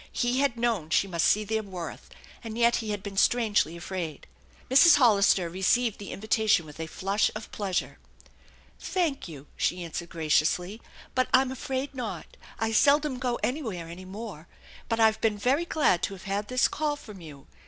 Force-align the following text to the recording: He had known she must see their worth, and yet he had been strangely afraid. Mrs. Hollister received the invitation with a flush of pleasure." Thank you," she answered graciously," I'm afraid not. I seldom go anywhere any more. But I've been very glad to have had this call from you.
He 0.11 0.39
had 0.39 0.57
known 0.57 0.89
she 0.89 1.05
must 1.07 1.27
see 1.27 1.43
their 1.43 1.61
worth, 1.61 2.09
and 2.43 2.57
yet 2.57 2.77
he 2.77 2.89
had 2.89 3.03
been 3.03 3.17
strangely 3.17 3.77
afraid. 3.77 4.25
Mrs. 4.67 4.95
Hollister 4.95 5.47
received 5.47 5.99
the 5.99 6.09
invitation 6.11 6.65
with 6.65 6.79
a 6.79 6.87
flush 6.87 7.29
of 7.35 7.51
pleasure." 7.51 7.99
Thank 8.95 9.27
you," 9.27 9.45
she 9.55 9.83
answered 9.83 10.09
graciously," 10.09 10.81
I'm 11.35 11.51
afraid 11.51 11.93
not. 11.93 12.35
I 12.57 12.71
seldom 12.71 13.19
go 13.19 13.35
anywhere 13.43 13.87
any 13.87 14.05
more. 14.05 14.47
But 14.89 14.99
I've 14.99 15.21
been 15.21 15.37
very 15.37 15.65
glad 15.65 16.01
to 16.01 16.15
have 16.15 16.23
had 16.23 16.47
this 16.47 16.67
call 16.67 16.95
from 16.95 17.21
you. 17.21 17.45